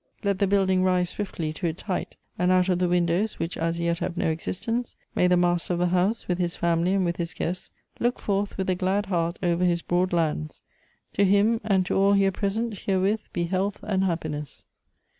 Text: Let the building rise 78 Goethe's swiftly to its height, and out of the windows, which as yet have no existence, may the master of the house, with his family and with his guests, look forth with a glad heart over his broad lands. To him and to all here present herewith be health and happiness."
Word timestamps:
Let 0.23 0.39
the 0.39 0.47
building 0.47 0.81
rise 0.83 1.11
78 1.11 1.11
Goethe's 1.11 1.11
swiftly 1.13 1.53
to 1.53 1.67
its 1.67 1.81
height, 1.83 2.15
and 2.39 2.51
out 2.51 2.69
of 2.69 2.79
the 2.79 2.89
windows, 2.89 3.37
which 3.37 3.55
as 3.55 3.77
yet 3.79 3.99
have 3.99 4.17
no 4.17 4.31
existence, 4.31 4.95
may 5.13 5.27
the 5.27 5.37
master 5.37 5.73
of 5.73 5.79
the 5.79 5.89
house, 5.89 6.27
with 6.27 6.39
his 6.39 6.55
family 6.55 6.95
and 6.95 7.05
with 7.05 7.17
his 7.17 7.35
guests, 7.35 7.69
look 7.99 8.17
forth 8.19 8.57
with 8.57 8.67
a 8.71 8.73
glad 8.73 9.05
heart 9.05 9.37
over 9.43 9.63
his 9.63 9.83
broad 9.83 10.11
lands. 10.11 10.63
To 11.13 11.23
him 11.23 11.61
and 11.63 11.85
to 11.85 11.95
all 11.95 12.13
here 12.13 12.31
present 12.31 12.75
herewith 12.79 13.31
be 13.31 13.43
health 13.43 13.77
and 13.83 14.03
happiness." 14.03 14.65